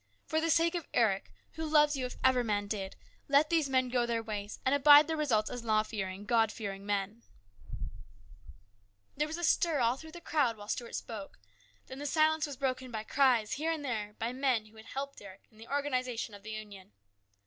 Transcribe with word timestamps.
For 0.25 0.41
the 0.41 0.49
sake 0.49 0.73
of 0.73 0.87
Eric, 0.95 1.31
who 1.51 1.63
loves 1.63 1.95
you 1.95 2.07
if 2.07 2.17
ever 2.23 2.43
man 2.43 2.65
did, 2.65 2.95
let 3.27 3.51
these 3.51 3.69
men 3.69 3.87
go 3.87 4.07
their 4.07 4.23
ways 4.23 4.57
and 4.65 4.73
abide 4.73 5.05
the 5.05 5.15
results 5.15 5.51
as 5.51 5.63
law 5.63 5.83
fearing, 5.83 6.25
God 6.25 6.51
fearing 6.51 6.87
men!" 6.87 7.21
There 9.15 9.27
was 9.27 9.37
a 9.37 9.43
stir 9.43 9.77
all 9.79 9.97
through 9.97 10.13
the 10.13 10.19
crowd 10.19 10.57
while 10.57 10.69
Stuart 10.69 10.95
spoke. 10.95 11.37
Then 11.85 11.99
the 11.99 12.07
silence 12.07 12.47
was 12.47 12.57
broken 12.57 12.89
by 12.89 13.03
cries 13.03 13.53
here 13.53 13.71
and 13.71 13.85
there 13.85 14.15
by 14.17 14.33
men 14.33 14.65
who 14.65 14.77
had 14.77 14.87
helped 14.87 15.21
Eric 15.21 15.43
in 15.51 15.59
the 15.59 15.67
organisation 15.71 16.33
of 16.33 16.41
the 16.41 16.49
Union. 16.49 16.93